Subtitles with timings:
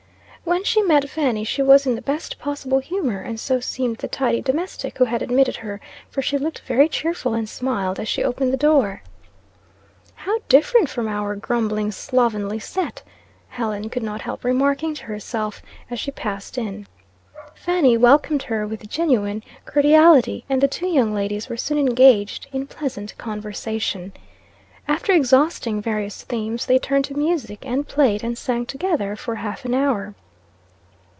[0.43, 4.07] When she met Fanny she was in the best possible humor; and so seemed the
[4.07, 8.23] tidy domestic who had admitted her, for she looked very cheerful, and smiled as she
[8.23, 9.01] opened the door.
[10.15, 13.03] "How different from our grumbling, slovenly set!"
[13.49, 15.61] Helen could not help remarking to herself,
[15.91, 16.85] as she passed in.
[17.53, 22.65] Fanny welcomed her with genuine cordiality, and the two young ladies were soon engaged in
[22.67, 24.11] pleasant conversation.
[24.87, 29.63] After exhausting various themes, they turned to music, and played, and sang together for half
[29.65, 30.13] an hour.